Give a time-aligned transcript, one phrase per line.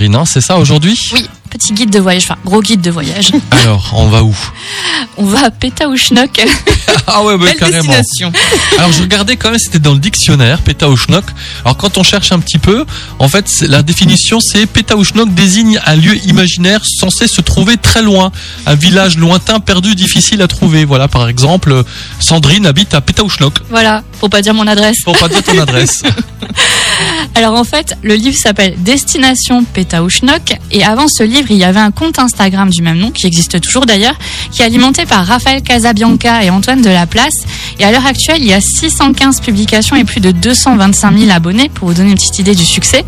[0.00, 3.32] Sandrine, hein, c'est ça aujourd'hui Oui, petit guide de voyage, enfin gros guide de voyage.
[3.50, 4.34] Alors, on va où
[5.18, 6.40] On va à Pétaouchnok.
[7.06, 7.78] Ah ouais, bah, Belle carrément.
[7.92, 8.32] destination.
[8.78, 11.24] Alors je regardais quand même, c'était dans le dictionnaire, Pétaouchnok.
[11.64, 12.84] Alors quand on cherche un petit peu,
[13.18, 18.30] en fait, la définition c'est Pétaouchnok désigne un lieu imaginaire censé se trouver très loin,
[18.66, 20.84] un village lointain, perdu, difficile à trouver.
[20.84, 21.82] Voilà, par exemple,
[22.20, 23.54] Sandrine habite à Pétaouchnok.
[23.70, 24.96] voilà, faut pas dire mon adresse.
[25.04, 26.02] Pour pas dire ton adresse.
[27.34, 31.80] Alors en fait, le livre s'appelle Destination Pétaouchnok et avant ce livre, il y avait
[31.80, 34.18] un compte Instagram du même nom qui existe toujours d'ailleurs,
[34.50, 37.34] qui est alimenté par Raphaël Casabianca et Antoine de la Place.
[37.78, 41.68] Et à l'heure actuelle, il y a 615 publications et plus de 225 000 abonnés
[41.68, 43.04] pour vous donner une petite idée du succès.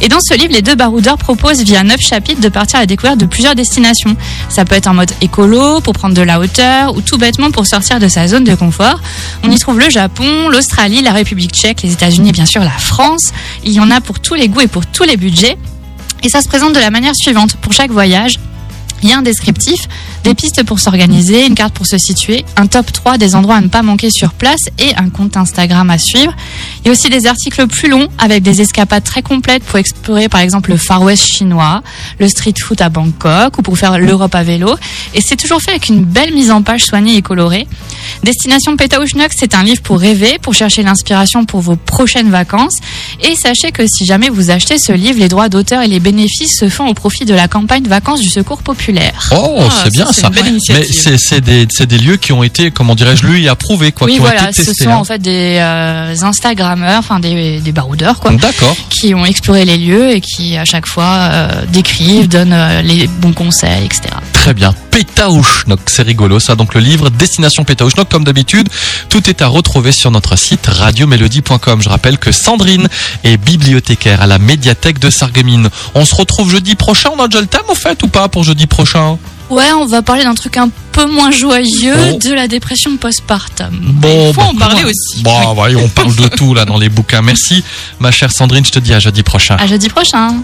[0.00, 2.86] Et dans ce livre, les deux baroudeurs proposent via neuf chapitres de partir à la
[2.86, 4.16] découverte de plusieurs destinations.
[4.48, 7.66] Ça peut être en mode écolo pour prendre de la hauteur ou tout bêtement pour
[7.66, 9.00] sortir de sa zone de confort.
[9.42, 12.70] On y trouve le Japon, l'Australie, la République tchèque, les États-Unis et bien sûr la
[12.70, 13.32] France.
[13.64, 15.56] Il y en a pour tous les goûts et pour tous les budgets.
[16.22, 17.56] Et ça se présente de la manière suivante.
[17.56, 18.38] Pour chaque voyage,
[19.02, 19.88] il descriptif,
[20.24, 23.60] des pistes pour s'organiser, une carte pour se situer, un top 3 des endroits à
[23.60, 26.34] ne pas manquer sur place et un compte Instagram à suivre.
[26.80, 30.28] Il y a aussi des articles plus longs avec des escapades très complètes pour explorer
[30.28, 31.82] par exemple le Far West chinois,
[32.18, 34.76] le street food à Bangkok ou pour faire l'Europe à vélo.
[35.14, 37.66] Et c'est toujours fait avec une belle mise en page soignée et colorée.
[38.22, 42.76] Destination Pétaouchnok, c'est un livre pour rêver, pour chercher l'inspiration pour vos prochaines vacances.
[43.22, 46.58] Et sachez que si jamais vous achetez ce livre, les droits d'auteur et les bénéfices
[46.58, 49.30] se font au profit de la campagne Vacances du Secours Populaire.
[49.32, 50.84] Oh, Ah, c'est bien ça, Mais
[51.18, 54.52] c'est des, lieux qui ont été, comment dirais-je, lui approuvés, quoi, oui, qui ont voilà,
[54.52, 54.96] ce sont hein.
[54.96, 58.76] en fait des euh, Instagrammeurs, enfin des, des baroudeurs, quoi, D'accord.
[58.90, 63.06] qui ont exploré les lieux et qui à chaque fois euh, décrivent, donnent euh, les
[63.06, 64.02] bons conseils, etc.
[64.32, 64.74] Très bien.
[65.04, 66.56] Pétaouchnok, c'est rigolo ça.
[66.56, 68.68] Donc le livre Destination Pétaouchnok, comme d'habitude,
[69.08, 71.80] tout est à retrouver sur notre site radiomélodie.com.
[71.80, 72.88] Je rappelle que Sandrine
[73.22, 75.68] est bibliothécaire à la médiathèque de Sarreguemines.
[75.94, 77.10] On se retrouve jeudi prochain.
[77.16, 79.18] On a déjà le thème au fait ou pas pour jeudi prochain?
[79.50, 82.18] Ouais, on va parler d'un truc un peu moins joyeux, Oh.
[82.22, 83.70] de la dépression postpartum.
[83.80, 85.22] Bon, Il faut bah, en parler aussi.
[85.22, 87.22] Bon, ouais, on parle de tout là dans les bouquins.
[87.22, 87.62] Merci,
[88.00, 88.64] ma chère Sandrine.
[88.66, 89.56] Je te dis à jeudi prochain.
[89.60, 90.34] À jeudi prochain.